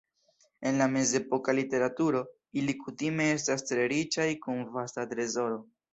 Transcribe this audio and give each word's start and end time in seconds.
En 0.69 0.79
la 0.79 0.87
mezepoka 0.93 1.55
literaturo, 1.59 2.23
ili 2.61 2.75
kutime 2.87 3.27
estas 3.37 3.65
tre 3.73 3.87
riĉaj 3.93 4.29
kun 4.47 4.65
vasta 4.79 5.07
trezoro. 5.13 5.63